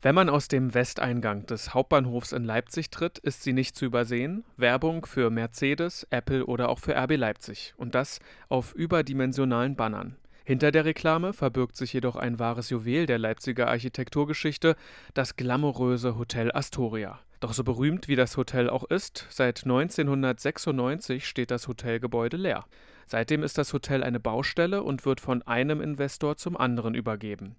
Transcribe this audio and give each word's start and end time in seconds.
Wenn 0.00 0.14
man 0.14 0.28
aus 0.28 0.46
dem 0.46 0.74
Westeingang 0.74 1.46
des 1.46 1.74
Hauptbahnhofs 1.74 2.30
in 2.30 2.44
Leipzig 2.44 2.90
tritt, 2.90 3.18
ist 3.18 3.42
sie 3.42 3.52
nicht 3.52 3.74
zu 3.74 3.84
übersehen. 3.84 4.44
Werbung 4.56 5.04
für 5.04 5.28
Mercedes, 5.28 6.06
Apple 6.10 6.46
oder 6.46 6.68
auch 6.68 6.78
für 6.78 6.94
RB 6.96 7.16
Leipzig. 7.16 7.74
Und 7.76 7.96
das 7.96 8.20
auf 8.48 8.74
überdimensionalen 8.74 9.74
Bannern. 9.74 10.14
Hinter 10.44 10.70
der 10.70 10.84
Reklame 10.84 11.32
verbirgt 11.32 11.76
sich 11.76 11.92
jedoch 11.92 12.14
ein 12.14 12.38
wahres 12.38 12.70
Juwel 12.70 13.06
der 13.06 13.18
Leipziger 13.18 13.66
Architekturgeschichte, 13.66 14.76
das 15.14 15.34
glamouröse 15.34 16.16
Hotel 16.16 16.52
Astoria. 16.52 17.18
Doch 17.40 17.52
so 17.52 17.64
berühmt 17.64 18.06
wie 18.06 18.16
das 18.16 18.36
Hotel 18.36 18.70
auch 18.70 18.84
ist, 18.84 19.26
seit 19.30 19.64
1996 19.64 21.26
steht 21.26 21.50
das 21.50 21.66
Hotelgebäude 21.66 22.36
leer. 22.36 22.66
Seitdem 23.06 23.42
ist 23.42 23.58
das 23.58 23.72
Hotel 23.72 24.04
eine 24.04 24.20
Baustelle 24.20 24.84
und 24.84 25.04
wird 25.04 25.20
von 25.20 25.42
einem 25.42 25.80
Investor 25.80 26.36
zum 26.36 26.56
anderen 26.56 26.94
übergeben. 26.94 27.56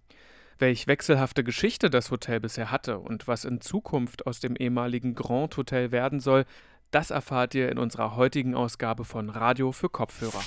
Welch 0.60 0.88
wechselhafte 0.88 1.46
Geschichte 1.46 1.90
das 1.90 2.12
Hotel 2.12 2.42
bisher 2.42 2.70
hatte 2.70 3.00
und 3.00 3.30
was 3.30 3.46
in 3.46 3.62
Zukunft 3.62 4.28
aus 4.28 4.42
dem 4.42 4.58
ehemaligen 4.58 5.16
Grand 5.16 5.56
Hotel 5.56 5.94
werden 5.94 6.20
soll, 6.20 6.44
das 6.92 7.12
erfahrt 7.12 7.56
ihr 7.56 7.70
in 7.72 7.78
unserer 7.78 8.18
heutigen 8.18 8.56
Ausgabe 8.56 9.06
von 9.06 9.30
Radio 9.30 9.72
für 9.72 9.88
Kopfhörer. 9.88 10.44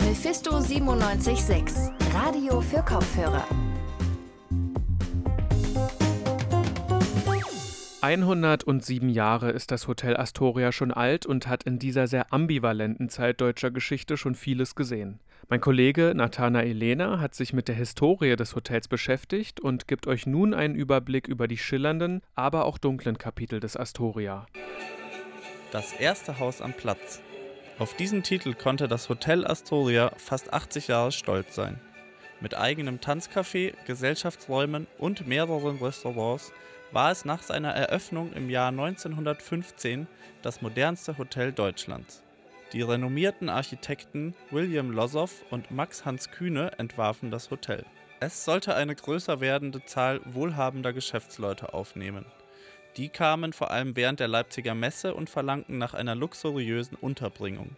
Mephisto 0.00 0.60
976, 0.60 1.90
Radio 2.12 2.60
für 2.60 2.82
Kopfhörer. 2.82 3.46
107 8.00 9.08
Jahre 9.08 9.50
ist 9.50 9.72
das 9.72 9.88
Hotel 9.88 10.16
Astoria 10.16 10.70
schon 10.70 10.92
alt 10.92 11.26
und 11.26 11.48
hat 11.48 11.64
in 11.64 11.80
dieser 11.80 12.06
sehr 12.06 12.32
ambivalenten 12.32 13.08
Zeit 13.08 13.40
deutscher 13.40 13.72
Geschichte 13.72 14.16
schon 14.16 14.36
vieles 14.36 14.76
gesehen. 14.76 15.18
Mein 15.48 15.60
Kollege 15.60 16.12
Nathanael 16.14 16.76
Lehner 16.76 17.18
hat 17.18 17.34
sich 17.34 17.52
mit 17.52 17.66
der 17.66 17.74
Historie 17.74 18.36
des 18.36 18.54
Hotels 18.54 18.86
beschäftigt 18.86 19.58
und 19.58 19.88
gibt 19.88 20.06
euch 20.06 20.26
nun 20.26 20.54
einen 20.54 20.76
Überblick 20.76 21.26
über 21.26 21.48
die 21.48 21.58
schillernden, 21.58 22.22
aber 22.36 22.66
auch 22.66 22.78
dunklen 22.78 23.18
Kapitel 23.18 23.58
des 23.58 23.76
Astoria. 23.76 24.46
Das 25.72 25.92
erste 25.92 26.38
Haus 26.38 26.62
am 26.62 26.74
Platz. 26.74 27.20
Auf 27.80 27.94
diesen 27.94 28.22
Titel 28.22 28.54
konnte 28.54 28.86
das 28.86 29.08
Hotel 29.08 29.44
Astoria 29.44 30.12
fast 30.18 30.52
80 30.52 30.86
Jahre 30.86 31.10
stolz 31.10 31.56
sein. 31.56 31.80
Mit 32.40 32.56
eigenem 32.56 33.00
Tanzcafé, 33.00 33.74
Gesellschaftsräumen 33.86 34.86
und 34.98 35.26
mehreren 35.26 35.78
Restaurants 35.78 36.52
war 36.92 37.10
es 37.10 37.24
nach 37.24 37.42
seiner 37.42 37.70
Eröffnung 37.70 38.32
im 38.32 38.50
Jahr 38.50 38.68
1915 38.68 40.06
das 40.42 40.62
modernste 40.62 41.18
Hotel 41.18 41.52
Deutschlands. 41.52 42.22
Die 42.72 42.82
renommierten 42.82 43.48
Architekten 43.48 44.34
William 44.50 44.90
Lossow 44.90 45.30
und 45.50 45.70
Max 45.70 46.04
Hans 46.04 46.30
Kühne 46.30 46.72
entwarfen 46.78 47.30
das 47.30 47.50
Hotel. 47.50 47.84
Es 48.20 48.44
sollte 48.44 48.74
eine 48.74 48.94
größer 48.94 49.40
werdende 49.40 49.84
Zahl 49.84 50.20
wohlhabender 50.24 50.92
Geschäftsleute 50.92 51.72
aufnehmen. 51.72 52.24
Die 52.96 53.08
kamen 53.08 53.52
vor 53.52 53.70
allem 53.70 53.94
während 53.96 54.20
der 54.20 54.28
Leipziger 54.28 54.74
Messe 54.74 55.14
und 55.14 55.30
verlangten 55.30 55.78
nach 55.78 55.94
einer 55.94 56.14
luxuriösen 56.14 56.96
Unterbringung. 57.00 57.76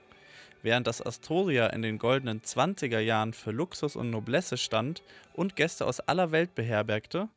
Während 0.62 0.86
das 0.86 1.04
Astoria 1.04 1.68
in 1.68 1.82
den 1.82 1.98
goldenen 1.98 2.42
20er 2.42 3.00
Jahren 3.00 3.32
für 3.32 3.50
Luxus 3.50 3.96
und 3.96 4.10
Noblesse 4.10 4.56
stand 4.56 5.02
und 5.32 5.56
Gäste 5.56 5.86
aus 5.86 6.00
aller 6.00 6.32
Welt 6.32 6.54
beherbergte, 6.54 7.28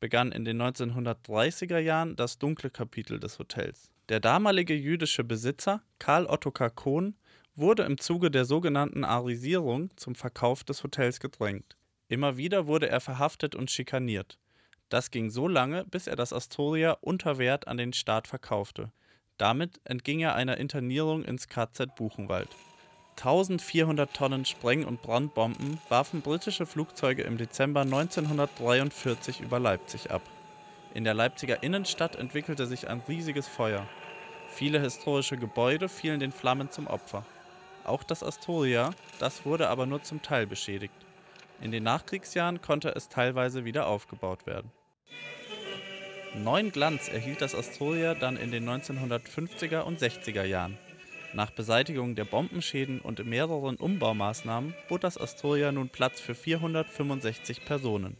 begann 0.00 0.32
in 0.32 0.44
den 0.44 0.60
1930er 0.60 1.78
Jahren 1.78 2.16
das 2.16 2.38
dunkle 2.38 2.70
Kapitel 2.70 3.18
des 3.20 3.38
Hotels. 3.38 3.90
Der 4.08 4.20
damalige 4.20 4.74
jüdische 4.74 5.24
Besitzer 5.24 5.82
Karl 5.98 6.26
Ottokar 6.26 6.70
Kohn 6.70 7.14
wurde 7.56 7.82
im 7.82 7.98
Zuge 7.98 8.30
der 8.30 8.44
sogenannten 8.44 9.04
Arisierung 9.04 9.90
zum 9.96 10.14
Verkauf 10.14 10.64
des 10.64 10.82
Hotels 10.82 11.20
gedrängt. 11.20 11.76
Immer 12.08 12.36
wieder 12.36 12.66
wurde 12.66 12.88
er 12.88 13.00
verhaftet 13.00 13.54
und 13.54 13.70
schikaniert. 13.70 14.38
Das 14.88 15.10
ging 15.10 15.28
so 15.28 15.48
lange, 15.48 15.84
bis 15.84 16.06
er 16.06 16.16
das 16.16 16.32
Astoria 16.32 16.92
unter 17.00 17.36
Wert 17.38 17.68
an 17.68 17.76
den 17.76 17.92
Staat 17.92 18.26
verkaufte. 18.26 18.90
Damit 19.36 19.80
entging 19.84 20.20
er 20.20 20.34
einer 20.34 20.56
Internierung 20.56 21.24
ins 21.24 21.48
KZ 21.48 21.94
Buchenwald. 21.96 22.48
1400 23.18 24.14
Tonnen 24.14 24.44
Spreng- 24.44 24.84
und 24.84 25.02
Brandbomben 25.02 25.80
warfen 25.88 26.20
britische 26.20 26.66
Flugzeuge 26.66 27.22
im 27.22 27.36
Dezember 27.36 27.80
1943 27.80 29.40
über 29.40 29.58
Leipzig 29.58 30.12
ab. 30.12 30.22
In 30.94 31.02
der 31.02 31.14
Leipziger 31.14 31.64
Innenstadt 31.64 32.14
entwickelte 32.14 32.66
sich 32.66 32.88
ein 32.88 33.02
riesiges 33.08 33.48
Feuer. 33.48 33.86
Viele 34.48 34.80
historische 34.80 35.36
Gebäude 35.36 35.88
fielen 35.88 36.20
den 36.20 36.30
Flammen 36.30 36.70
zum 36.70 36.86
Opfer. 36.86 37.24
Auch 37.82 38.04
das 38.04 38.22
Astoria, 38.22 38.90
das 39.18 39.44
wurde 39.44 39.68
aber 39.68 39.86
nur 39.86 40.02
zum 40.02 40.22
Teil 40.22 40.46
beschädigt. 40.46 40.94
In 41.60 41.72
den 41.72 41.82
Nachkriegsjahren 41.82 42.62
konnte 42.62 42.90
es 42.94 43.08
teilweise 43.08 43.64
wieder 43.64 43.88
aufgebaut 43.88 44.46
werden. 44.46 44.70
Neuen 46.36 46.70
Glanz 46.70 47.08
erhielt 47.08 47.42
das 47.42 47.56
Astoria 47.56 48.14
dann 48.14 48.36
in 48.36 48.52
den 48.52 48.68
1950er 48.68 49.80
und 49.80 49.98
60er 50.00 50.44
Jahren. 50.44 50.78
Nach 51.34 51.50
Beseitigung 51.50 52.14
der 52.14 52.24
Bombenschäden 52.24 53.00
und 53.00 53.24
mehreren 53.26 53.76
Umbaumaßnahmen 53.76 54.74
bot 54.88 55.04
das 55.04 55.18
Astoria 55.18 55.70
nun 55.72 55.90
Platz 55.90 56.20
für 56.20 56.34
465 56.34 57.64
Personen. 57.66 58.16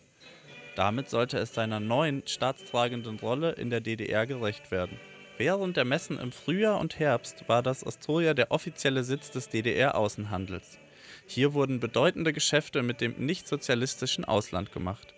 Damit 0.77 1.09
sollte 1.09 1.39
es 1.39 1.55
seiner 1.55 1.81
neuen 1.81 2.23
staatstragenden 2.27 3.19
Rolle 3.19 3.53
in 3.53 3.71
der 3.71 3.81
DDR 3.81 4.27
gerecht 4.27 4.71
werden. 4.71 5.01
Während 5.39 5.77
der 5.77 5.85
Messen 5.85 6.19
im 6.19 6.33
Frühjahr 6.33 6.79
und 6.81 6.99
Herbst 6.99 7.49
war 7.49 7.63
das 7.63 7.85
Astoria 7.85 8.35
der 8.35 8.51
offizielle 8.51 9.05
Sitz 9.05 9.31
des 9.31 9.49
DDR-Außenhandels. 9.49 10.79
Hier 11.27 11.55
wurden 11.55 11.81
bedeutende 11.81 12.33
Geschäfte 12.33 12.83
mit 12.83 13.01
dem 13.01 13.15
nichtsozialistischen 13.19 14.25
Ausland 14.25 14.71
gemacht. 14.73 15.15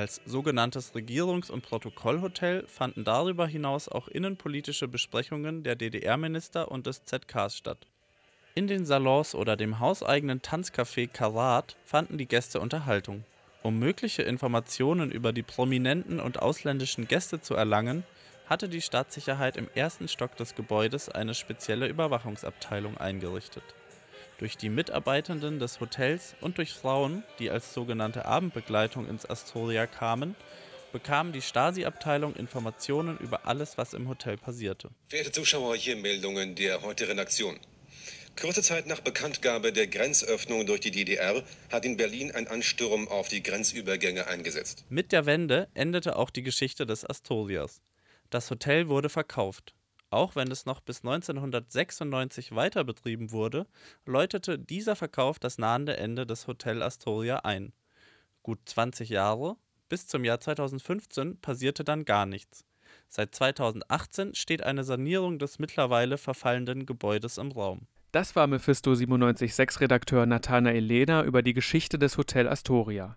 Als 0.00 0.22
sogenanntes 0.24 0.94
Regierungs- 0.94 1.50
und 1.50 1.60
Protokollhotel 1.60 2.66
fanden 2.66 3.04
darüber 3.04 3.46
hinaus 3.46 3.86
auch 3.86 4.08
innenpolitische 4.08 4.88
Besprechungen 4.88 5.62
der 5.62 5.76
DDR-Minister 5.76 6.70
und 6.70 6.86
des 6.86 7.04
ZKs 7.04 7.54
statt. 7.54 7.86
In 8.54 8.66
den 8.66 8.86
Salons 8.86 9.34
oder 9.34 9.58
dem 9.58 9.78
hauseigenen 9.78 10.40
Tanzcafé 10.40 11.06
Karat 11.06 11.76
fanden 11.84 12.16
die 12.16 12.24
Gäste 12.24 12.60
Unterhaltung. 12.60 13.24
Um 13.62 13.78
mögliche 13.78 14.22
Informationen 14.22 15.10
über 15.10 15.34
die 15.34 15.42
prominenten 15.42 16.18
und 16.18 16.40
ausländischen 16.40 17.06
Gäste 17.06 17.42
zu 17.42 17.52
erlangen, 17.52 18.04
hatte 18.46 18.70
die 18.70 18.80
Stadtsicherheit 18.80 19.58
im 19.58 19.68
ersten 19.74 20.08
Stock 20.08 20.34
des 20.34 20.54
Gebäudes 20.54 21.10
eine 21.10 21.34
spezielle 21.34 21.88
Überwachungsabteilung 21.88 22.96
eingerichtet. 22.96 23.64
Durch 24.40 24.56
die 24.56 24.70
Mitarbeitenden 24.70 25.58
des 25.58 25.80
Hotels 25.80 26.34
und 26.40 26.56
durch 26.56 26.72
Frauen, 26.72 27.24
die 27.38 27.50
als 27.50 27.74
sogenannte 27.74 28.24
Abendbegleitung 28.24 29.06
ins 29.06 29.28
Astoria 29.28 29.86
kamen, 29.86 30.34
bekam 30.92 31.32
die 31.32 31.42
Stasi-Abteilung 31.42 32.34
Informationen 32.36 33.18
über 33.18 33.46
alles, 33.46 33.76
was 33.76 33.92
im 33.92 34.08
Hotel 34.08 34.38
passierte. 34.38 34.88
Verehrte 35.08 35.32
Zuschauer, 35.32 35.76
hier 35.76 35.94
Meldungen 35.94 36.54
der 36.54 36.80
heute 36.80 37.06
Redaktion. 37.06 37.60
Kurze 38.40 38.62
Zeit 38.62 38.86
nach 38.86 39.00
Bekanntgabe 39.00 39.74
der 39.74 39.88
Grenzöffnung 39.88 40.64
durch 40.64 40.80
die 40.80 40.90
DDR 40.90 41.44
hat 41.70 41.84
in 41.84 41.98
Berlin 41.98 42.30
ein 42.30 42.48
Ansturm 42.48 43.08
auf 43.08 43.28
die 43.28 43.42
Grenzübergänge 43.42 44.26
eingesetzt. 44.26 44.86
Mit 44.88 45.12
der 45.12 45.26
Wende 45.26 45.68
endete 45.74 46.16
auch 46.16 46.30
die 46.30 46.42
Geschichte 46.42 46.86
des 46.86 47.04
Astorias. 47.04 47.82
Das 48.30 48.50
Hotel 48.50 48.88
wurde 48.88 49.10
verkauft. 49.10 49.74
Auch 50.10 50.34
wenn 50.34 50.50
es 50.50 50.66
noch 50.66 50.80
bis 50.80 51.04
1996 51.04 52.54
weiter 52.54 52.82
betrieben 52.82 53.30
wurde, 53.30 53.66
läutete 54.04 54.58
dieser 54.58 54.96
Verkauf 54.96 55.38
das 55.38 55.56
nahende 55.56 55.96
Ende 55.96 56.26
des 56.26 56.48
Hotel 56.48 56.82
Astoria 56.82 57.38
ein. 57.38 57.72
Gut 58.42 58.58
20 58.64 59.08
Jahre, 59.08 59.56
bis 59.88 60.08
zum 60.08 60.24
Jahr 60.24 60.40
2015 60.40 61.40
passierte 61.40 61.84
dann 61.84 62.04
gar 62.04 62.26
nichts. 62.26 62.64
Seit 63.08 63.34
2018 63.34 64.34
steht 64.34 64.64
eine 64.64 64.82
Sanierung 64.82 65.38
des 65.38 65.60
mittlerweile 65.60 66.18
verfallenden 66.18 66.86
Gebäudes 66.86 67.38
im 67.38 67.52
Raum. 67.52 67.86
Das 68.10 68.34
war 68.34 68.48
Mephisto 68.48 68.90
976 68.90 69.80
Redakteur 69.80 70.26
Nathanael 70.26 70.82
Lehner 70.82 71.22
über 71.22 71.42
die 71.42 71.54
Geschichte 71.54 71.98
des 72.00 72.18
Hotel 72.18 72.48
Astoria. 72.48 73.16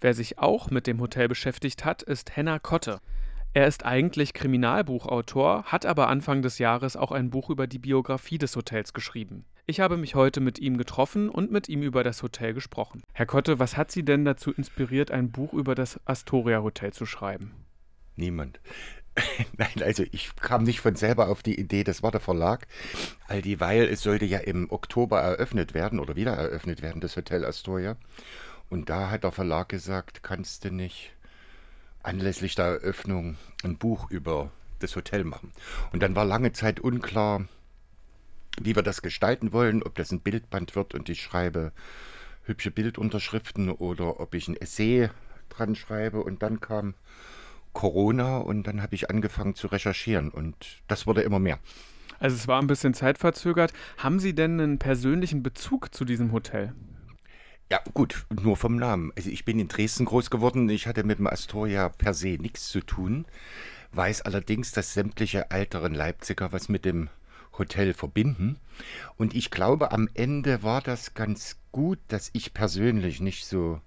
Wer 0.00 0.14
sich 0.14 0.40
auch 0.40 0.70
mit 0.70 0.88
dem 0.88 1.00
Hotel 1.00 1.28
beschäftigt 1.28 1.84
hat, 1.84 2.02
ist 2.02 2.34
Henna 2.34 2.58
Kotte. 2.58 3.00
Er 3.54 3.66
ist 3.66 3.84
eigentlich 3.84 4.32
Kriminalbuchautor, 4.32 5.64
hat 5.64 5.84
aber 5.84 6.08
Anfang 6.08 6.40
des 6.40 6.58
Jahres 6.58 6.96
auch 6.96 7.12
ein 7.12 7.28
Buch 7.28 7.50
über 7.50 7.66
die 7.66 7.78
Biografie 7.78 8.38
des 8.38 8.56
Hotels 8.56 8.94
geschrieben. 8.94 9.44
Ich 9.66 9.78
habe 9.80 9.98
mich 9.98 10.14
heute 10.14 10.40
mit 10.40 10.58
ihm 10.58 10.78
getroffen 10.78 11.28
und 11.28 11.52
mit 11.52 11.68
ihm 11.68 11.82
über 11.82 12.02
das 12.02 12.22
Hotel 12.22 12.54
gesprochen. 12.54 13.02
Herr 13.12 13.26
Kotte, 13.26 13.58
was 13.58 13.76
hat 13.76 13.90
Sie 13.90 14.04
denn 14.04 14.24
dazu 14.24 14.52
inspiriert, 14.52 15.10
ein 15.10 15.30
Buch 15.30 15.52
über 15.52 15.74
das 15.74 16.00
Astoria 16.06 16.62
Hotel 16.62 16.94
zu 16.94 17.04
schreiben? 17.04 17.52
Niemand. 18.16 18.58
Nein, 19.58 19.82
also 19.82 20.02
ich 20.10 20.34
kam 20.36 20.62
nicht 20.62 20.80
von 20.80 20.96
selber 20.96 21.28
auf 21.28 21.42
die 21.42 21.60
Idee, 21.60 21.84
das 21.84 22.02
war 22.02 22.10
der 22.10 22.20
Verlag, 22.20 22.66
all 23.28 23.42
dieweil 23.42 23.84
es 23.84 24.00
sollte 24.00 24.24
ja 24.24 24.38
im 24.38 24.70
Oktober 24.70 25.20
eröffnet 25.20 25.74
werden 25.74 26.00
oder 26.00 26.16
wieder 26.16 26.32
eröffnet 26.32 26.80
werden, 26.80 27.02
das 27.02 27.16
Hotel 27.16 27.44
Astoria. 27.44 27.96
Und 28.70 28.88
da 28.88 29.10
hat 29.10 29.24
der 29.24 29.32
Verlag 29.32 29.68
gesagt, 29.68 30.22
kannst 30.22 30.64
du 30.64 30.70
nicht 30.70 31.12
anlässlich 32.02 32.54
der 32.54 32.66
Eröffnung 32.66 33.36
ein 33.64 33.78
Buch 33.78 34.10
über 34.10 34.50
das 34.80 34.96
Hotel 34.96 35.24
machen. 35.24 35.52
Und 35.92 36.02
dann 36.02 36.16
war 36.16 36.24
lange 36.24 36.52
Zeit 36.52 36.80
unklar, 36.80 37.46
wie 38.60 38.74
wir 38.76 38.82
das 38.82 39.02
gestalten 39.02 39.52
wollen, 39.52 39.82
ob 39.82 39.94
das 39.94 40.12
ein 40.12 40.20
Bildband 40.20 40.76
wird 40.76 40.94
und 40.94 41.08
ich 41.08 41.22
schreibe 41.22 41.72
hübsche 42.44 42.70
Bildunterschriften 42.70 43.70
oder 43.70 44.20
ob 44.20 44.34
ich 44.34 44.48
ein 44.48 44.56
Essay 44.56 45.10
dran 45.48 45.74
schreibe. 45.74 46.22
Und 46.22 46.42
dann 46.42 46.60
kam 46.60 46.94
Corona 47.72 48.38
und 48.38 48.66
dann 48.66 48.82
habe 48.82 48.94
ich 48.94 49.10
angefangen 49.10 49.54
zu 49.54 49.68
recherchieren 49.68 50.30
und 50.30 50.82
das 50.88 51.06
wurde 51.06 51.22
immer 51.22 51.38
mehr. 51.38 51.58
Also 52.18 52.36
es 52.36 52.46
war 52.46 52.60
ein 52.60 52.66
bisschen 52.66 52.94
zeitverzögert. 52.94 53.72
Haben 53.96 54.20
Sie 54.20 54.34
denn 54.34 54.60
einen 54.60 54.78
persönlichen 54.78 55.42
Bezug 55.42 55.94
zu 55.94 56.04
diesem 56.04 56.32
Hotel? 56.32 56.72
Ja, 57.72 57.80
gut, 57.94 58.26
nur 58.28 58.58
vom 58.58 58.76
Namen. 58.76 59.12
Also 59.16 59.30
ich 59.30 59.46
bin 59.46 59.58
in 59.58 59.66
Dresden 59.66 60.04
groß 60.04 60.28
geworden. 60.28 60.68
Ich 60.68 60.86
hatte 60.86 61.04
mit 61.04 61.18
dem 61.18 61.26
Astoria 61.26 61.88
per 61.88 62.12
se 62.12 62.36
nichts 62.38 62.68
zu 62.68 62.82
tun. 62.82 63.24
Weiß 63.92 64.20
allerdings, 64.20 64.72
dass 64.72 64.92
sämtliche 64.92 65.50
älteren 65.50 65.94
Leipziger 65.94 66.52
was 66.52 66.68
mit 66.68 66.84
dem 66.84 67.08
Hotel 67.56 67.94
verbinden. 67.94 68.58
Und 69.16 69.34
ich 69.34 69.50
glaube, 69.50 69.90
am 69.90 70.06
Ende 70.12 70.62
war 70.62 70.82
das 70.82 71.14
ganz 71.14 71.56
gut, 71.72 71.98
dass 72.08 72.28
ich 72.34 72.52
persönlich 72.52 73.22
nicht 73.22 73.46
so 73.46 73.80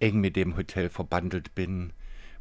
eng 0.00 0.20
mit 0.20 0.36
dem 0.36 0.58
Hotel 0.58 0.90
verbandelt 0.90 1.54
bin, 1.54 1.94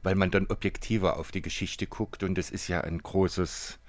weil 0.03 0.15
man 0.15 0.31
dann 0.31 0.47
objektiver 0.47 1.17
auf 1.17 1.31
die 1.31 1.41
Geschichte 1.41 1.87
guckt 1.87 2.23
und 2.23 2.37
es 2.37 2.49
ist 2.49 2.67
ja 2.67 2.81
ein 2.81 2.97
großes 2.97 3.79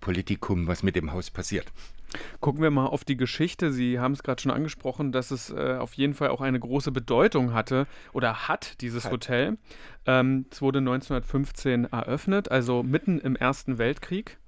Politikum, 0.00 0.68
was 0.68 0.82
mit 0.82 0.96
dem 0.96 1.12
Haus 1.12 1.30
passiert. 1.30 1.70
Gucken 2.40 2.62
wir 2.62 2.70
mal 2.70 2.86
auf 2.86 3.04
die 3.04 3.16
Geschichte. 3.16 3.72
Sie 3.72 3.98
haben 3.98 4.12
es 4.12 4.22
gerade 4.22 4.40
schon 4.40 4.52
angesprochen, 4.52 5.12
dass 5.12 5.30
es 5.30 5.50
äh, 5.50 5.76
auf 5.78 5.94
jeden 5.94 6.14
Fall 6.14 6.28
auch 6.28 6.40
eine 6.40 6.60
große 6.60 6.92
Bedeutung 6.92 7.52
hatte 7.52 7.86
oder 8.12 8.48
hat, 8.48 8.80
dieses. 8.80 9.04
Hotel. 9.10 9.58
Ähm, 10.06 10.46
es 10.50 10.62
wurde 10.62 10.78
1915 10.78 11.84
eröffnet, 11.84 12.50
also 12.50 12.82
mitten 12.82 13.18
im 13.20 13.36
Ersten 13.36 13.78
Weltkrieg. 13.78 14.38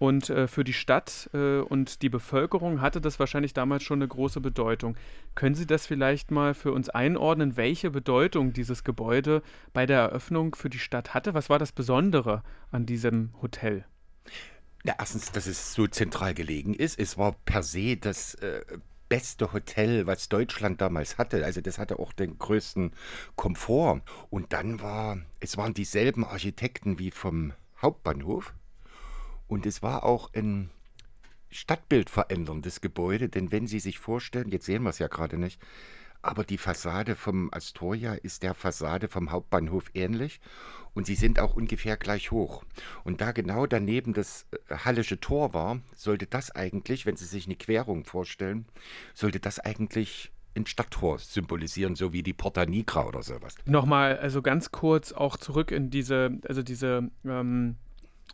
Und 0.00 0.30
äh, 0.30 0.48
für 0.48 0.64
die 0.64 0.72
Stadt 0.72 1.28
äh, 1.34 1.58
und 1.58 2.00
die 2.00 2.08
Bevölkerung 2.08 2.80
hatte 2.80 3.02
das 3.02 3.18
wahrscheinlich 3.18 3.52
damals 3.52 3.82
schon 3.82 3.98
eine 3.98 4.08
große 4.08 4.40
Bedeutung. 4.40 4.96
Können 5.34 5.54
Sie 5.54 5.66
das 5.66 5.86
vielleicht 5.86 6.30
mal 6.30 6.54
für 6.54 6.72
uns 6.72 6.88
einordnen, 6.88 7.58
welche 7.58 7.90
Bedeutung 7.90 8.54
dieses 8.54 8.82
Gebäude 8.82 9.42
bei 9.74 9.84
der 9.84 10.00
Eröffnung 10.00 10.54
für 10.54 10.70
die 10.70 10.78
Stadt 10.78 11.12
hatte? 11.12 11.34
Was 11.34 11.50
war 11.50 11.58
das 11.58 11.72
Besondere 11.72 12.42
an 12.70 12.86
diesem 12.86 13.34
Hotel? 13.42 13.84
Ja, 14.84 14.94
erstens, 14.98 15.30
dass 15.32 15.46
es 15.46 15.74
so 15.74 15.86
zentral 15.86 16.34
gelegen 16.34 16.74
ist. 16.74 16.98
Es 16.98 17.18
war 17.18 17.32
per 17.44 17.62
se 17.62 17.96
das 17.96 18.34
äh, 18.36 18.62
beste 19.10 19.52
Hotel, 19.52 20.06
was 20.06 20.30
Deutschland 20.30 20.80
damals 20.80 21.18
hatte. 21.18 21.44
Also 21.44 21.60
das 21.60 21.78
hatte 21.78 21.98
auch 21.98 22.12
den 22.12 22.38
größten 22.38 22.92
Komfort. 23.36 24.00
Und 24.30 24.54
dann 24.54 24.80
war, 24.80 25.18
es 25.40 25.58
waren 25.58 25.74
dieselben 25.74 26.24
Architekten 26.24 26.98
wie 26.98 27.10
vom 27.10 27.52
Hauptbahnhof. 27.82 28.54
Und 29.48 29.66
es 29.66 29.82
war 29.82 30.04
auch 30.04 30.32
ein 30.32 30.70
Stadtbild 31.50 32.08
veränderndes 32.08 32.80
Gebäude, 32.80 33.28
denn 33.28 33.50
wenn 33.50 33.66
Sie 33.66 33.80
sich 33.80 33.98
vorstellen, 33.98 34.50
jetzt 34.50 34.66
sehen 34.66 34.84
wir 34.84 34.90
es 34.90 35.00
ja 35.00 35.08
gerade 35.08 35.36
nicht, 35.36 35.60
aber 36.22 36.44
die 36.44 36.58
Fassade 36.58 37.16
vom 37.16 37.48
Astoria 37.52 38.14
ist 38.14 38.42
der 38.42 38.54
Fassade 38.54 39.08
vom 39.08 39.30
Hauptbahnhof 39.30 39.90
ähnlich 39.94 40.40
und 40.94 41.06
sie 41.06 41.14
sind 41.14 41.38
auch 41.38 41.54
ungefähr 41.54 41.96
gleich 41.96 42.30
hoch. 42.30 42.64
Und 43.04 43.20
da 43.20 43.32
genau 43.32 43.66
daneben 43.66 44.12
das 44.12 44.46
äh, 44.68 44.76
Hallische 44.76 45.20
Tor 45.20 45.54
war, 45.54 45.80
sollte 45.96 46.26
das 46.26 46.50
eigentlich, 46.50 47.06
wenn 47.06 47.16
Sie 47.16 47.24
sich 47.24 47.46
eine 47.46 47.56
Querung 47.56 48.04
vorstellen, 48.04 48.66
sollte 49.14 49.40
das 49.40 49.60
eigentlich 49.60 50.32
ein 50.56 50.66
Stadttor 50.66 51.18
symbolisieren, 51.18 51.94
so 51.94 52.12
wie 52.12 52.22
die 52.22 52.32
Porta 52.32 52.66
Nigra 52.66 53.06
oder 53.06 53.22
sowas. 53.22 53.54
Nochmal, 53.66 54.18
also 54.18 54.42
ganz 54.42 54.72
kurz 54.72 55.12
auch 55.12 55.36
zurück 55.36 55.70
in 55.70 55.90
diese, 55.90 56.38
also 56.48 56.62
diese 56.62 57.08
ähm, 57.24 57.76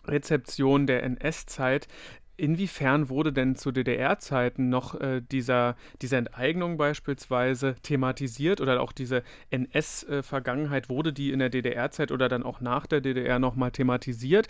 Rezeption 0.07 0.87
der 0.87 1.03
NS-Zeit. 1.03 1.89
Inwiefern 2.39 3.09
wurde 3.09 3.33
denn 3.33 3.57
zu 3.57 3.73
DDR-Zeiten 3.73 4.69
noch 4.69 5.01
äh, 5.01 5.23
dieser, 5.23 5.75
diese 6.03 6.17
Enteignung 6.17 6.77
beispielsweise 6.77 7.77
thematisiert 7.83 8.61
oder 8.61 8.81
auch 8.83 8.93
diese 8.93 9.23
NS-Vergangenheit, 9.51 10.91
wurde 10.91 11.15
die 11.15 11.33
in 11.33 11.39
der 11.39 11.49
DDR-Zeit 11.49 12.13
oder 12.13 12.29
dann 12.29 12.43
auch 12.43 12.61
nach 12.61 12.87
der 12.87 13.01
DDR 13.01 13.39
nochmal 13.39 13.71
thematisiert? 13.71 14.49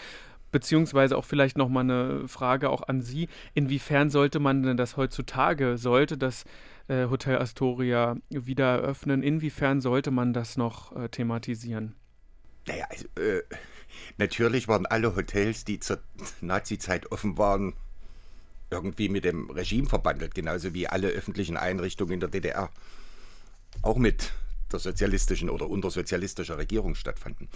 Beziehungsweise 0.50 1.16
auch 1.16 1.24
vielleicht 1.24 1.58
nochmal 1.58 1.84
eine 1.84 2.28
Frage 2.28 2.70
auch 2.70 2.82
an 2.88 3.02
Sie, 3.02 3.28
inwiefern 3.54 4.10
sollte 4.10 4.40
man 4.40 4.62
denn 4.62 4.76
das 4.76 4.96
heutzutage, 4.96 5.78
sollte 5.78 6.18
das 6.18 6.44
äh, 6.88 7.06
Hotel 7.06 7.38
Astoria 7.38 8.16
wieder 8.30 8.66
eröffnen, 8.66 9.22
inwiefern 9.22 9.80
sollte 9.80 10.10
man 10.10 10.32
das 10.32 10.56
noch 10.56 10.96
äh, 10.96 11.08
thematisieren? 11.08 11.94
Naja, 12.66 12.86
also, 12.90 13.06
äh, 13.20 13.42
Natürlich 14.18 14.68
waren 14.68 14.86
alle 14.86 15.14
Hotels, 15.16 15.64
die 15.64 15.80
zur 15.80 15.98
Nazizeit 16.40 17.10
offen 17.12 17.38
waren, 17.38 17.74
irgendwie 18.70 19.08
mit 19.08 19.24
dem 19.24 19.50
Regime 19.50 19.88
verbandelt, 19.88 20.34
genauso 20.34 20.74
wie 20.74 20.88
alle 20.88 21.08
öffentlichen 21.08 21.56
Einrichtungen 21.56 22.14
in 22.14 22.20
der 22.20 22.28
DDR 22.28 22.70
auch 23.82 23.96
mit 23.96 24.32
der 24.72 24.80
sozialistischen 24.80 25.48
oder 25.48 25.68
untersozialistischer 25.68 26.58
Regierung 26.58 26.94
stattfanden. 26.94 27.48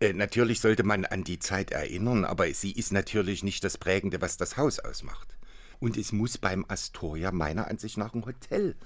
Äh, 0.00 0.12
natürlich 0.12 0.60
sollte 0.60 0.82
man 0.82 1.04
an 1.04 1.24
die 1.24 1.38
Zeit 1.38 1.70
erinnern, 1.70 2.24
aber 2.24 2.52
sie 2.52 2.72
ist 2.72 2.92
natürlich 2.92 3.42
nicht 3.42 3.64
das 3.64 3.78
Prägende, 3.78 4.20
was 4.20 4.36
das 4.36 4.56
Haus 4.56 4.78
ausmacht. 4.78 5.36
Und 5.80 5.96
es 5.96 6.12
muss 6.12 6.38
beim 6.38 6.64
Astoria 6.68 7.32
meiner 7.32 7.68
Ansicht 7.68 7.96
nach 7.96 8.14
ein 8.14 8.26
Hotel 8.26 8.76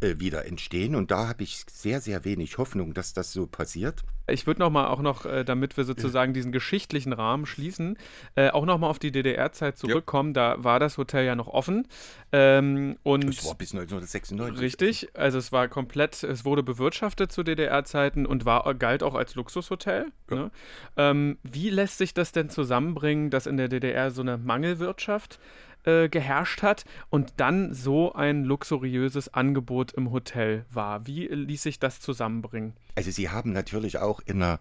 wieder 0.00 0.46
entstehen. 0.46 0.94
Und 0.94 1.10
da 1.10 1.28
habe 1.28 1.42
ich 1.42 1.64
sehr, 1.70 2.00
sehr 2.00 2.24
wenig 2.24 2.58
Hoffnung, 2.58 2.94
dass 2.94 3.12
das 3.12 3.32
so 3.32 3.46
passiert. 3.46 4.02
Ich 4.28 4.46
würde 4.46 4.60
noch 4.60 4.70
mal 4.70 4.86
auch 4.86 5.00
noch, 5.00 5.26
äh, 5.26 5.44
damit 5.44 5.76
wir 5.76 5.84
sozusagen 5.84 6.32
diesen 6.34 6.52
geschichtlichen 6.52 7.12
Rahmen 7.12 7.46
schließen, 7.46 7.98
äh, 8.36 8.50
auch 8.50 8.64
noch 8.64 8.78
mal 8.78 8.88
auf 8.88 8.98
die 8.98 9.10
DDR-Zeit 9.10 9.76
zurückkommen. 9.76 10.34
Ja. 10.34 10.54
Da 10.54 10.64
war 10.64 10.78
das 10.78 10.98
Hotel 10.98 11.26
ja 11.26 11.34
noch 11.34 11.48
offen. 11.48 11.86
Ähm, 12.32 12.96
und 13.02 13.26
das 13.26 13.44
war 13.44 13.56
bis 13.56 13.72
1996. 13.72 14.60
Richtig, 14.60 15.08
also 15.14 15.38
es 15.38 15.52
war 15.52 15.68
komplett, 15.68 16.22
es 16.22 16.44
wurde 16.44 16.62
bewirtschaftet 16.62 17.32
zu 17.32 17.42
DDR-Zeiten 17.42 18.24
und 18.24 18.44
war, 18.44 18.72
galt 18.74 19.02
auch 19.02 19.14
als 19.14 19.34
Luxushotel. 19.34 20.06
Ja. 20.30 20.36
Ne? 20.36 20.50
Ähm, 20.96 21.38
wie 21.42 21.70
lässt 21.70 21.98
sich 21.98 22.14
das 22.14 22.32
denn 22.32 22.50
zusammenbringen, 22.50 23.30
dass 23.30 23.46
in 23.46 23.56
der 23.56 23.68
DDR 23.68 24.10
so 24.10 24.22
eine 24.22 24.38
Mangelwirtschaft 24.38 25.40
äh, 25.84 26.08
geherrscht 26.08 26.62
hat 26.62 26.84
und 27.08 27.34
dann 27.38 27.72
so 27.74 28.12
ein 28.12 28.44
luxuriöses 28.44 29.32
Angebot 29.32 29.92
im 29.92 30.10
Hotel 30.10 30.64
war. 30.70 31.06
Wie 31.06 31.26
ließ 31.26 31.62
sich 31.62 31.78
das 31.78 32.00
zusammenbringen? 32.00 32.74
Also 32.94 33.10
Sie 33.10 33.28
haben 33.28 33.52
natürlich 33.52 33.98
auch 33.98 34.20
in 34.20 34.42
einer, 34.42 34.60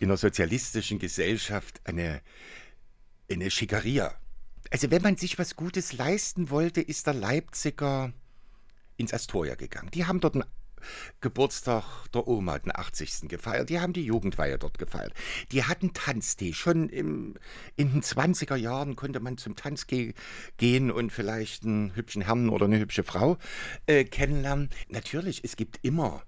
in 0.00 0.08
einer 0.08 0.16
sozialistischen 0.16 0.98
Gesellschaft 0.98 1.80
eine, 1.84 2.20
eine 3.30 3.50
Schickeria. 3.50 4.14
Also 4.70 4.90
wenn 4.90 5.02
man 5.02 5.16
sich 5.16 5.38
was 5.38 5.56
Gutes 5.56 5.92
leisten 5.92 6.50
wollte, 6.50 6.80
ist 6.80 7.06
der 7.06 7.14
Leipziger 7.14 8.12
ins 8.96 9.12
Astoria 9.12 9.54
gegangen. 9.54 9.90
Die 9.92 10.06
haben 10.06 10.20
dort 10.20 10.36
ein 10.36 10.44
Geburtstag 11.20 11.84
der 12.12 12.26
Oma, 12.28 12.58
den 12.58 12.74
80. 12.74 13.28
gefeiert. 13.28 13.70
Die 13.70 13.80
haben 13.80 13.92
die 13.92 14.04
Jugendweihe 14.04 14.58
dort 14.58 14.78
gefeiert. 14.78 15.12
Die 15.52 15.64
hatten 15.64 15.92
Tanztee. 15.92 16.52
Schon 16.52 16.88
im, 16.88 17.34
in 17.76 17.92
den 17.92 18.02
20er 18.02 18.56
Jahren 18.56 18.96
konnte 18.96 19.20
man 19.20 19.38
zum 19.38 19.56
Tanz 19.56 19.86
ge 19.86 20.14
gehen 20.56 20.90
und 20.90 21.10
vielleicht 21.10 21.64
einen 21.64 21.94
hübschen 21.96 22.22
Herrn 22.22 22.48
oder 22.48 22.66
eine 22.66 22.78
hübsche 22.78 23.04
Frau 23.04 23.38
äh, 23.86 24.04
kennenlernen. 24.04 24.70
Natürlich, 24.88 25.42
es 25.44 25.56
gibt 25.56 25.78
immer 25.82 26.22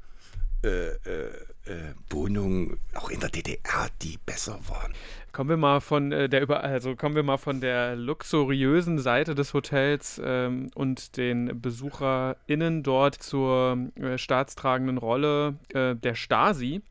äh, 0.64 0.88
äh, 0.88 1.30
äh 1.66 1.94
Wohnungen, 2.10 2.78
der 3.26 3.42
DDR, 3.42 3.88
die 4.02 4.18
besser 4.24 4.58
waren. 4.68 4.92
Kommen 5.32 5.50
wir 5.50 5.56
mal 5.56 5.80
von 5.80 6.12
äh, 6.12 6.28
der 6.28 6.48
also 6.48 6.96
kommen 6.96 7.14
wir 7.14 7.22
mal 7.22 7.36
von 7.36 7.60
der 7.60 7.96
luxuriösen 7.96 8.98
Seite 8.98 9.34
des 9.34 9.52
Hotels 9.52 10.20
ähm, 10.24 10.70
und 10.74 11.16
den 11.16 11.60
BesucherInnen 11.60 12.82
dort 12.82 13.16
zur 13.16 13.90
äh, 13.96 14.16
staatstragenden 14.16 14.98
Rolle 14.98 15.56
äh, 15.74 15.94
der 15.94 16.14
Stasi. 16.14 16.82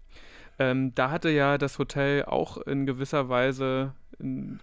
Ähm, 0.60 0.94
da 0.96 1.12
hatte 1.12 1.30
ja 1.30 1.58
das 1.58 1.80
Hotel 1.80 2.25
auch 2.25 2.58
in 2.58 2.86
gewisser 2.86 3.30
Weise 3.30 3.94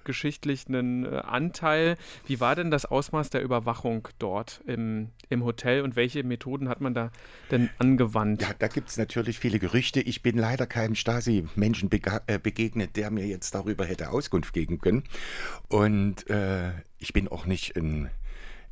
geschichtlichen 0.04 1.04
äh, 1.04 1.18
Anteil. 1.18 1.96
Wie 2.26 2.40
war 2.40 2.54
denn 2.54 2.70
das 2.70 2.84
Ausmaß 2.84 3.30
der 3.30 3.42
Überwachung 3.42 4.08
dort 4.18 4.62
im, 4.66 5.08
im 5.28 5.44
Hotel 5.44 5.82
und 5.82 5.96
welche 5.96 6.24
Methoden 6.24 6.68
hat 6.68 6.80
man 6.80 6.94
da 6.94 7.10
denn 7.50 7.70
angewandt? 7.78 8.42
Ja, 8.42 8.54
da 8.58 8.68
gibt 8.68 8.88
es 8.88 8.96
natürlich 8.96 9.38
viele 9.38 9.58
Gerüchte. 9.58 10.00
Ich 10.00 10.22
bin 10.22 10.38
leider 10.38 10.66
keinem 10.66 10.94
Stasi-Menschen 10.94 11.90
äh, 12.26 12.38
begegnet, 12.38 12.96
der 12.96 13.10
mir 13.10 13.26
jetzt 13.26 13.54
darüber 13.54 13.84
hätte 13.84 14.10
Auskunft 14.10 14.52
geben 14.52 14.78
können. 14.78 15.04
Und 15.68 16.28
äh, 16.30 16.70
ich 16.98 17.12
bin 17.12 17.28
auch 17.28 17.46
nicht 17.46 17.70
in 17.70 18.10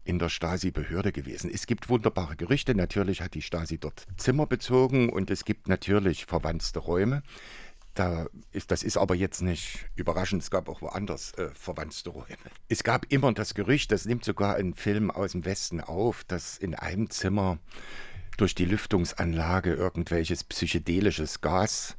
in 0.05 0.19
der 0.19 0.29
Stasi-Behörde 0.29 1.13
gewesen. 1.13 1.51
Es 1.53 1.67
gibt 1.67 1.89
wunderbare 1.89 2.35
Gerüchte. 2.35 2.75
Natürlich 2.75 3.21
hat 3.21 3.35
die 3.35 3.43
Stasi 3.43 3.79
dort 3.79 4.07
Zimmer 4.17 4.47
bezogen 4.47 5.11
und 5.11 5.31
es 5.31 5.45
gibt 5.45 5.69
natürlich 5.69 6.27
verwandte 6.27 6.79
Räume. 6.79 7.23
Da 8.01 8.29
ist, 8.53 8.71
das 8.71 8.83
ist 8.83 8.97
aber 8.97 9.15
jetzt 9.15 9.43
nicht 9.43 9.85
überraschend. 9.95 10.41
Es 10.41 10.51
gab 10.51 10.71
auch 10.71 10.81
woanders 10.81 11.35
äh, 11.35 11.51
verwandte 11.53 12.09
Räume. 12.09 12.39
Es 12.71 12.83
gab 12.83 13.05
immer 13.13 13.31
das 13.35 13.53
Gerücht, 13.53 13.93
das 13.93 14.07
nimmt 14.07 14.25
sogar 14.25 14.57
ein 14.57 14.73
Film 14.73 15.11
aus 15.11 15.33
dem 15.33 15.45
Westen 15.45 15.83
auf, 15.83 16.25
dass 16.25 16.57
in 16.57 16.75
einem 16.75 17.11
Zimmer 17.11 17.59
durch 18.39 18.55
die 18.55 18.65
Lüftungsanlage 18.65 19.75
irgendwelches 19.75 20.45
psychedelisches 20.45 21.43
Gas 21.43 21.99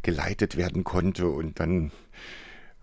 geleitet 0.00 0.56
werden 0.56 0.82
konnte 0.82 1.28
und 1.28 1.60
dann 1.60 1.92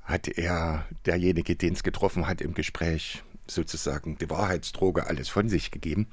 hat 0.03 0.27
er, 0.27 0.85
derjenige, 1.07 1.55
den 1.55 1.73
es 1.73 1.81
getroffen 1.81 2.27
hat, 2.27 2.41
im 2.41 2.53
Gespräch 2.53 3.23
sozusagen 3.47 4.19
die 4.19 4.29
Wahrheitsdroge 4.29 5.07
alles 5.07 5.29
von 5.29 5.49
sich 5.49 5.71
gegeben. 5.71 6.09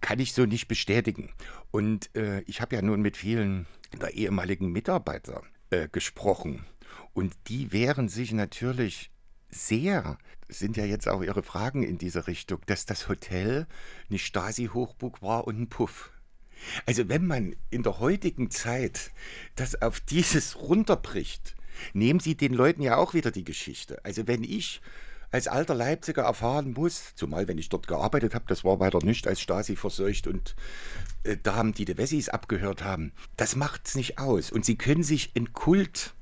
Kann 0.00 0.18
ich 0.18 0.32
so 0.32 0.46
nicht 0.46 0.66
bestätigen. 0.66 1.28
Und 1.70 2.08
äh, 2.16 2.40
ich 2.46 2.62
habe 2.62 2.74
ja 2.74 2.80
nun 2.80 3.02
mit 3.02 3.18
vielen 3.18 3.66
der 4.00 4.14
ehemaligen 4.14 4.72
Mitarbeiter 4.72 5.42
äh, 5.70 5.88
gesprochen. 5.88 6.64
Und 7.12 7.34
die 7.48 7.72
wehren 7.72 8.08
sich 8.08 8.32
natürlich 8.32 9.10
sehr, 9.50 10.18
sind 10.48 10.76
ja 10.76 10.84
jetzt 10.84 11.08
auch 11.08 11.22
Ihre 11.22 11.42
Fragen 11.42 11.82
in 11.82 11.98
diese 11.98 12.26
Richtung, 12.26 12.60
dass 12.66 12.86
das 12.86 13.08
Hotel 13.08 13.66
eine 14.08 14.18
Stasi-Hochburg 14.18 15.22
war 15.22 15.46
und 15.46 15.60
ein 15.60 15.68
Puff. 15.68 16.12
Also 16.86 17.08
wenn 17.08 17.26
man 17.26 17.54
in 17.70 17.82
der 17.82 18.00
heutigen 18.00 18.50
Zeit 18.50 19.12
das 19.56 19.80
auf 19.80 20.00
dieses 20.00 20.60
runterbricht, 20.60 21.54
nehmen 21.92 22.20
Sie 22.20 22.36
den 22.36 22.52
Leuten 22.54 22.82
ja 22.82 22.96
auch 22.96 23.14
wieder 23.14 23.30
die 23.30 23.44
Geschichte. 23.44 24.04
Also 24.04 24.26
wenn 24.26 24.44
ich 24.44 24.80
als 25.30 25.48
alter 25.48 25.74
Leipziger 25.74 26.22
erfahren 26.22 26.72
muss, 26.72 27.14
zumal 27.14 27.48
wenn 27.48 27.58
ich 27.58 27.68
dort 27.68 27.86
gearbeitet 27.86 28.34
habe, 28.34 28.46
das 28.48 28.64
war 28.64 28.80
weiter 28.80 29.00
nicht 29.04 29.26
als 29.26 29.40
Stasi 29.40 29.76
verseucht 29.76 30.26
und 30.26 30.54
äh, 31.24 31.36
Damen, 31.36 31.72
die 31.72 31.84
die 31.84 31.98
Wessis 31.98 32.28
abgehört 32.28 32.82
haben, 32.82 33.12
das 33.36 33.56
macht's 33.56 33.94
nicht 33.94 34.18
aus. 34.18 34.50
Und 34.50 34.64
sie 34.64 34.76
können 34.76 35.02
sich 35.02 35.34
in 35.34 35.52
Kult 35.52 36.14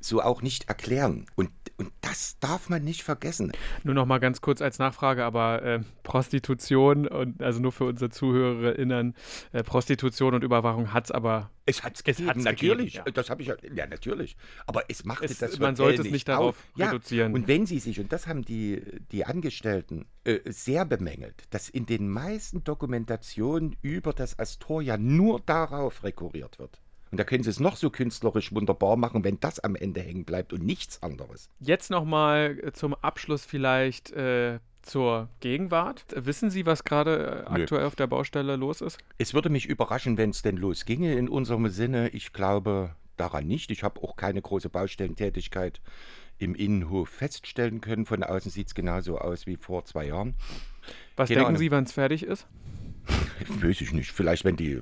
so 0.00 0.22
auch 0.22 0.42
nicht 0.42 0.68
erklären. 0.68 1.26
Und, 1.34 1.50
und 1.78 1.92
das 2.00 2.38
darf 2.40 2.68
man 2.68 2.82
nicht 2.84 3.02
vergessen. 3.02 3.52
Nur 3.84 3.94
noch 3.94 4.06
mal 4.06 4.18
ganz 4.18 4.40
kurz 4.40 4.62
als 4.62 4.78
Nachfrage, 4.78 5.24
aber 5.24 5.62
äh, 5.62 5.80
Prostitution 6.02 7.06
und 7.06 7.42
also 7.42 7.60
nur 7.60 7.72
für 7.72 7.84
unsere 7.84 8.10
ZuhörerInnen, 8.10 9.14
äh, 9.52 9.62
Prostitution 9.62 10.34
und 10.34 10.42
Überwachung 10.42 10.92
hat 10.92 11.04
es 11.04 11.10
aber. 11.10 11.50
Es 11.66 11.82
hat 11.82 11.96
es 11.96 12.04
gegeben, 12.04 12.42
natürlich. 12.42 12.94
Gegeben, 12.94 13.06
ja. 13.06 13.12
Das 13.12 13.28
habe 13.28 13.42
ich 13.42 13.48
ja, 13.48 13.56
ja, 13.74 13.86
natürlich. 13.86 14.36
Aber 14.66 14.84
es 14.88 15.04
macht 15.04 15.24
es, 15.24 15.38
das 15.38 15.58
Man 15.58 15.76
sollte 15.76 16.02
es 16.02 16.10
nicht 16.10 16.28
darauf 16.28 16.56
auf. 16.56 16.80
reduzieren. 16.80 17.32
Ja, 17.32 17.36
und 17.36 17.48
wenn 17.48 17.66
Sie 17.66 17.80
sich, 17.80 18.00
und 18.00 18.12
das 18.12 18.26
haben 18.26 18.42
die, 18.42 18.82
die 19.10 19.24
Angestellten 19.24 20.06
äh, 20.24 20.40
sehr 20.46 20.84
bemängelt, 20.84 21.42
dass 21.50 21.68
in 21.68 21.84
den 21.84 22.08
meisten 22.08 22.64
Dokumentationen 22.64 23.76
über 23.82 24.12
das 24.12 24.38
Astoria 24.38 24.96
nur 24.96 25.40
darauf 25.40 26.04
rekurriert 26.04 26.58
wird. 26.58 26.80
Und 27.10 27.18
da 27.18 27.24
können 27.24 27.44
sie 27.44 27.50
es 27.50 27.60
noch 27.60 27.76
so 27.76 27.90
künstlerisch 27.90 28.52
wunderbar 28.52 28.96
machen, 28.96 29.24
wenn 29.24 29.38
das 29.40 29.60
am 29.60 29.76
Ende 29.76 30.00
hängen 30.00 30.24
bleibt 30.24 30.52
und 30.52 30.64
nichts 30.64 31.02
anderes. 31.02 31.48
Jetzt 31.60 31.90
nochmal 31.90 32.58
äh, 32.62 32.72
zum 32.72 32.94
Abschluss 32.94 33.44
vielleicht 33.44 34.10
äh, 34.12 34.58
zur 34.82 35.28
Gegenwart. 35.40 36.04
Wissen 36.14 36.50
Sie, 36.50 36.66
was 36.66 36.84
gerade 36.84 37.44
äh, 37.46 37.50
aktuell 37.50 37.86
auf 37.86 37.96
der 37.96 38.06
Baustelle 38.06 38.56
los 38.56 38.80
ist? 38.80 38.98
Es 39.18 39.34
würde 39.34 39.50
mich 39.50 39.66
überraschen, 39.66 40.16
wenn 40.16 40.30
es 40.30 40.42
denn 40.42 40.56
losginge 40.56 41.14
in 41.14 41.28
unserem 41.28 41.68
Sinne. 41.68 42.08
Ich 42.10 42.32
glaube 42.32 42.94
daran 43.16 43.46
nicht. 43.46 43.70
Ich 43.70 43.82
habe 43.82 44.02
auch 44.02 44.16
keine 44.16 44.42
große 44.42 44.68
Baustellentätigkeit 44.68 45.80
im 46.38 46.54
Innenhof 46.54 47.08
feststellen 47.08 47.80
können. 47.80 48.06
Von 48.06 48.22
außen 48.22 48.50
sieht 48.50 48.68
es 48.68 48.74
genauso 48.74 49.18
aus 49.18 49.46
wie 49.46 49.56
vor 49.56 49.84
zwei 49.84 50.06
Jahren. 50.06 50.34
Was 51.16 51.28
Keine 51.28 51.40
denken. 51.40 51.56
Sie, 51.58 51.70
wann 51.70 51.84
es 51.84 51.92
fertig 51.92 52.22
ist? 52.22 52.46
Weiß 53.48 53.80
ich 53.80 53.92
nicht. 53.92 54.12
Vielleicht, 54.12 54.44
wenn 54.44 54.56
die 54.56 54.80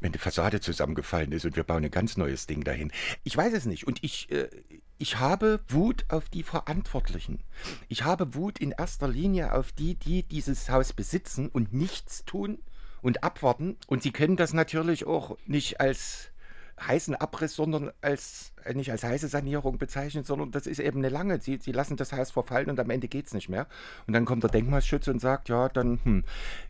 wenn 0.00 0.12
die 0.12 0.18
Fassade 0.18 0.60
zusammengefallen 0.60 1.32
ist 1.32 1.44
und 1.44 1.56
wir 1.56 1.64
bauen 1.64 1.84
ein 1.84 1.90
ganz 1.90 2.16
neues 2.16 2.46
Ding 2.46 2.64
dahin. 2.64 2.90
Ich 3.22 3.36
weiß 3.36 3.52
es 3.52 3.66
nicht. 3.66 3.86
Und 3.86 4.02
ich, 4.02 4.30
äh, 4.30 4.48
ich 4.98 5.18
habe 5.18 5.60
Wut 5.68 6.04
auf 6.08 6.28
die 6.28 6.42
Verantwortlichen. 6.42 7.40
Ich 7.88 8.04
habe 8.04 8.34
Wut 8.34 8.58
in 8.58 8.72
erster 8.72 9.08
Linie 9.08 9.54
auf 9.54 9.72
die, 9.72 9.94
die 9.94 10.22
dieses 10.22 10.70
Haus 10.70 10.92
besitzen 10.92 11.48
und 11.48 11.72
nichts 11.72 12.24
tun 12.24 12.58
und 13.02 13.22
abwarten. 13.22 13.76
Und 13.86 14.02
sie 14.02 14.12
können 14.12 14.36
das 14.36 14.52
natürlich 14.52 15.06
auch 15.06 15.36
nicht 15.46 15.80
als 15.80 16.30
heißen 16.86 17.14
Abriss, 17.14 17.54
sondern 17.54 17.90
als 18.00 18.52
äh, 18.64 18.74
nicht 18.74 18.90
als 18.90 19.04
heiße 19.04 19.28
Sanierung 19.28 19.78
bezeichnen, 19.78 20.24
sondern 20.24 20.50
das 20.50 20.66
ist 20.66 20.80
eben 20.80 20.98
eine 20.98 21.08
lange. 21.08 21.40
Sie, 21.40 21.58
sie 21.58 21.72
lassen 21.72 21.96
das 21.96 22.12
Haus 22.12 22.30
verfallen 22.30 22.70
und 22.70 22.80
am 22.80 22.90
Ende 22.90 23.08
geht 23.08 23.26
es 23.26 23.34
nicht 23.34 23.48
mehr. 23.48 23.66
Und 24.06 24.14
dann 24.14 24.24
kommt 24.24 24.42
der 24.42 24.50
Denkmalschutz 24.50 25.08
und 25.08 25.20
sagt, 25.20 25.48
ja, 25.48 25.68
dann 25.68 26.00
hm, 26.04 26.24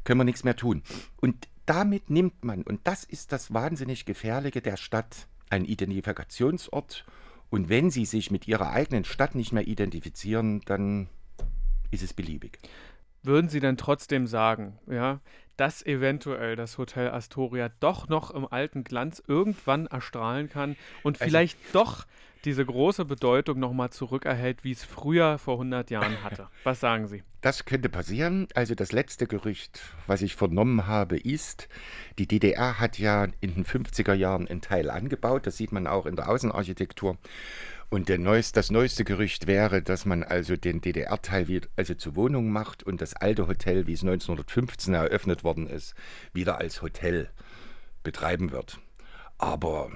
können 0.05 0.21
wir 0.21 0.25
nichts 0.25 0.45
mehr 0.45 0.57
tun. 0.57 0.83
Und 1.21 1.49
damit 1.67 2.11
nimmt 2.11 2.45
man, 2.45 2.63
und 2.63 2.81
das 2.85 3.05
ist 3.05 3.33
das 3.33 3.53
wahnsinnig 3.53 4.05
Gefährliche 4.05 4.61
der 4.61 4.77
Stadt, 4.77 5.27
einen 5.51 5.65
Identifikationsort. 5.65 7.05
Und 7.51 7.69
wenn 7.69 7.91
sie 7.91 8.05
sich 8.05 8.31
mit 8.31 8.47
ihrer 8.47 8.71
eigenen 8.71 9.05
Stadt 9.05 9.35
nicht 9.35 9.53
mehr 9.53 9.67
identifizieren, 9.67 10.61
dann 10.67 11.09
ist 11.91 12.03
es 12.03 12.15
beliebig. 12.15 12.59
Würden 13.23 13.51
Sie 13.51 13.61
denn 13.61 13.77
trotzdem 13.77 14.27
sagen, 14.27 14.79
ja, 14.87 15.21
dass 15.61 15.85
eventuell 15.85 16.57
das 16.57 16.79
Hotel 16.79 17.11
Astoria 17.11 17.71
doch 17.81 18.09
noch 18.09 18.31
im 18.31 18.51
alten 18.51 18.83
Glanz 18.83 19.23
irgendwann 19.27 19.87
erstrahlen 19.89 20.49
kann 20.49 20.75
und 21.03 21.21
also 21.21 21.29
vielleicht 21.29 21.59
also, 21.59 21.79
doch 21.79 22.07
diese 22.47 22.65
große 22.65 23.05
Bedeutung 23.05 23.59
nochmal 23.59 23.91
zurückerhält, 23.91 24.65
wie 24.65 24.73
es 24.73 24.85
früher 24.85 25.37
vor 25.37 25.57
100 25.57 25.91
Jahren 25.91 26.25
hatte. 26.25 26.49
Was 26.65 26.81
sagen 26.81 27.07
Sie? 27.09 27.23
Das 27.43 27.67
könnte 27.67 27.91
passieren. 27.91 28.49
Also 28.55 28.75
das 28.75 28.93
letzte 28.93 29.27
Gerücht, 29.27 29.81
was 30.07 30.23
ich 30.23 30.37
vernommen 30.37 30.87
habe, 30.87 31.19
ist, 31.19 31.69
die 32.19 32.27
DDR 32.27 32.79
hat 32.79 32.99
ja 32.99 33.29
in 33.41 33.55
den 33.55 33.65
50er 33.65 34.15
Jahren 34.15 34.49
einen 34.49 34.63
Teil 34.63 34.91
angebaut. 34.91 35.47
Das 35.47 35.59
sieht 35.59 35.73
man 35.73 35.87
auch 35.87 36.07
in 36.07 36.17
der 36.17 36.31
Außenarchitektur. 36.31 37.19
Und 37.93 38.09
neueste, 38.09 38.55
das 38.55 38.71
neueste 38.71 39.05
Gerücht 39.05 39.49
wäre, 39.49 39.83
dass 39.83 40.07
man 40.07 40.23
also 40.23 40.57
den 40.57 40.81
DDR-Teil 40.81 41.63
also 41.75 41.95
zur 41.95 42.15
Wohnung 42.15 42.53
macht 42.53 42.85
und 42.85 43.01
das 43.01 43.15
alte 43.15 43.49
Hotel, 43.49 43.89
wie 43.89 43.95
es 43.95 44.03
1915 44.03 44.95
eröffnet 44.95 45.43
worden 45.43 45.67
ist, 45.67 45.95
wieder 46.33 46.59
als 46.59 46.83
Hotel 46.83 47.31
betreiben 48.05 48.53
wird. 48.53 48.79
Aber 49.39 49.91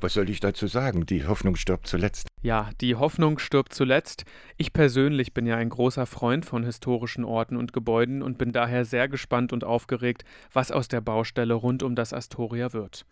was 0.00 0.14
soll 0.14 0.30
ich 0.30 0.40
dazu 0.40 0.66
sagen? 0.68 1.04
Die 1.04 1.26
Hoffnung 1.26 1.56
stirbt 1.56 1.86
zuletzt. 1.86 2.28
Ja, 2.42 2.70
die 2.80 2.94
Hoffnung 2.94 3.38
stirbt 3.38 3.74
zuletzt. 3.74 4.24
Ich 4.56 4.72
persönlich 4.72 5.34
bin 5.34 5.46
ja 5.46 5.56
ein 5.56 5.68
großer 5.68 6.06
Freund 6.06 6.46
von 6.46 6.64
historischen 6.64 7.24
Orten 7.24 7.56
und 7.56 7.74
Gebäuden 7.74 8.22
und 8.22 8.38
bin 8.38 8.52
daher 8.52 8.86
sehr 8.86 9.06
gespannt 9.06 9.52
und 9.52 9.64
aufgeregt, 9.64 10.24
was 10.52 10.72
aus 10.72 10.88
der 10.88 11.02
Baustelle 11.02 11.54
rund 11.54 11.82
um 11.82 11.94
das 11.94 12.14
Astoria 12.14 12.72
wird. 12.72 13.04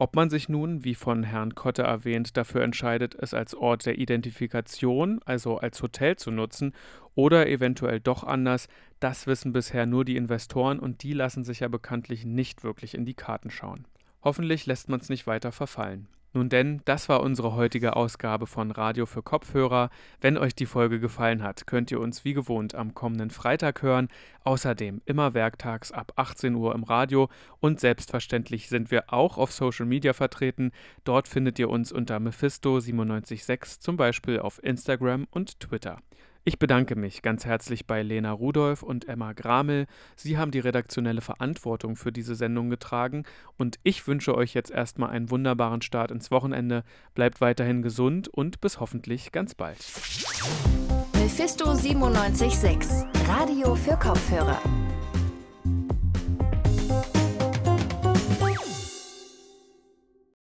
Ob 0.00 0.16
man 0.16 0.30
sich 0.30 0.48
nun, 0.48 0.82
wie 0.82 0.94
von 0.94 1.24
Herrn 1.24 1.54
Kotte 1.54 1.82
erwähnt, 1.82 2.38
dafür 2.38 2.62
entscheidet, 2.62 3.14
es 3.16 3.34
als 3.34 3.54
Ort 3.54 3.84
der 3.84 3.98
Identifikation, 3.98 5.20
also 5.26 5.58
als 5.58 5.82
Hotel 5.82 6.16
zu 6.16 6.30
nutzen, 6.30 6.72
oder 7.14 7.46
eventuell 7.46 8.00
doch 8.00 8.24
anders, 8.24 8.68
das 8.98 9.26
wissen 9.26 9.52
bisher 9.52 9.84
nur 9.84 10.06
die 10.06 10.16
Investoren 10.16 10.78
und 10.78 11.02
die 11.02 11.12
lassen 11.12 11.44
sich 11.44 11.60
ja 11.60 11.68
bekanntlich 11.68 12.24
nicht 12.24 12.64
wirklich 12.64 12.94
in 12.94 13.04
die 13.04 13.12
Karten 13.12 13.50
schauen. 13.50 13.84
Hoffentlich 14.22 14.64
lässt 14.64 14.88
man 14.88 15.00
es 15.00 15.10
nicht 15.10 15.26
weiter 15.26 15.52
verfallen. 15.52 16.08
Nun 16.32 16.48
denn, 16.48 16.80
das 16.84 17.08
war 17.08 17.22
unsere 17.22 17.56
heutige 17.56 17.96
Ausgabe 17.96 18.46
von 18.46 18.70
Radio 18.70 19.04
für 19.04 19.22
Kopfhörer. 19.22 19.90
Wenn 20.20 20.38
euch 20.38 20.54
die 20.54 20.66
Folge 20.66 21.00
gefallen 21.00 21.42
hat, 21.42 21.66
könnt 21.66 21.90
ihr 21.90 21.98
uns 21.98 22.24
wie 22.24 22.34
gewohnt 22.34 22.76
am 22.76 22.94
kommenden 22.94 23.30
Freitag 23.30 23.82
hören. 23.82 24.08
Außerdem 24.44 25.02
immer 25.06 25.34
werktags 25.34 25.90
ab 25.90 26.12
18 26.14 26.54
Uhr 26.54 26.72
im 26.74 26.84
Radio 26.84 27.28
und 27.58 27.80
selbstverständlich 27.80 28.68
sind 28.68 28.92
wir 28.92 29.12
auch 29.12 29.38
auf 29.38 29.50
Social 29.50 29.86
Media 29.86 30.12
vertreten. 30.12 30.70
Dort 31.02 31.26
findet 31.26 31.58
ihr 31.58 31.68
uns 31.68 31.90
unter 31.90 32.18
Mephisto976 32.18 33.80
zum 33.80 33.96
Beispiel 33.96 34.38
auf 34.38 34.62
Instagram 34.62 35.26
und 35.32 35.58
Twitter. 35.58 35.98
Ich 36.50 36.58
bedanke 36.58 36.96
mich 36.96 37.22
ganz 37.22 37.44
herzlich 37.44 37.86
bei 37.86 38.02
Lena 38.02 38.32
Rudolph 38.32 38.82
und 38.82 39.06
Emma 39.08 39.34
Gramel. 39.34 39.86
Sie 40.16 40.36
haben 40.36 40.50
die 40.50 40.58
redaktionelle 40.58 41.20
Verantwortung 41.20 41.94
für 41.94 42.10
diese 42.10 42.34
Sendung 42.34 42.70
getragen 42.70 43.22
und 43.56 43.78
ich 43.84 44.08
wünsche 44.08 44.34
euch 44.34 44.52
jetzt 44.52 44.72
erstmal 44.72 45.10
einen 45.10 45.30
wunderbaren 45.30 45.80
Start 45.80 46.10
ins 46.10 46.32
Wochenende. 46.32 46.82
Bleibt 47.14 47.40
weiterhin 47.40 47.82
gesund 47.82 48.26
und 48.26 48.60
bis 48.60 48.80
hoffentlich 48.80 49.30
ganz 49.30 49.54
bald. 49.54 49.78
Mephisto 51.14 51.66
976, 51.66 53.06
Radio 53.28 53.76
für 53.76 53.96
Kopfhörer. 53.96 54.60